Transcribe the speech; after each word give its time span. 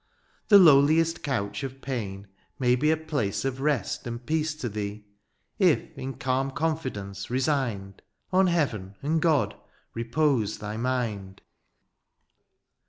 The 0.47 0.57
lowUest 0.57 1.21
couch 1.21 1.61
of 1.63 1.79
pain 1.79 2.25
may 2.57 2.73
be 2.75 2.89
A 2.89 2.97
place 2.97 3.45
of 3.45 3.61
rest 3.61 4.07
and 4.07 4.25
peace 4.25 4.55
to 4.55 4.67
thee^ 4.67 5.03
If, 5.59 5.95
in 5.95 6.15
calm 6.15 6.49
confidence 6.49 7.27
resigned^ 7.27 7.99
On 8.33 8.47
heaven 8.47 8.95
and 9.03 9.21
God 9.21 9.55
repose 9.93 10.57
thy 10.57 10.75
mind. 10.75 11.41